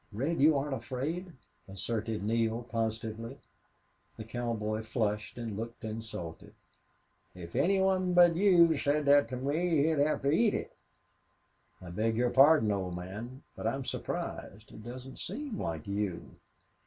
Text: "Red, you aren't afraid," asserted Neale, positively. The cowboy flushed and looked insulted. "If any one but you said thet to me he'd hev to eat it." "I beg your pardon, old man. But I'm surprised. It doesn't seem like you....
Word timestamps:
"Red, 0.11 0.41
you 0.41 0.57
aren't 0.57 0.73
afraid," 0.73 1.31
asserted 1.67 2.23
Neale, 2.23 2.63
positively. 2.71 3.37
The 4.17 4.23
cowboy 4.23 4.81
flushed 4.81 5.37
and 5.37 5.55
looked 5.55 5.85
insulted. 5.85 6.55
"If 7.35 7.55
any 7.55 7.79
one 7.79 8.13
but 8.15 8.35
you 8.35 8.75
said 8.79 9.05
thet 9.05 9.27
to 9.29 9.37
me 9.37 9.85
he'd 9.89 9.99
hev 9.99 10.23
to 10.23 10.31
eat 10.31 10.55
it." 10.55 10.75
"I 11.83 11.91
beg 11.91 12.17
your 12.17 12.31
pardon, 12.31 12.71
old 12.71 12.95
man. 12.95 13.43
But 13.55 13.67
I'm 13.67 13.85
surprised. 13.85 14.71
It 14.71 14.81
doesn't 14.81 15.19
seem 15.19 15.59
like 15.61 15.85
you.... 15.85 16.31